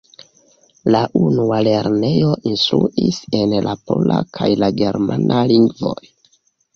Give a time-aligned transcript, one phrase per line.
[0.93, 5.95] La unua lernejo instruis en la pola kaj la germana lingvoj.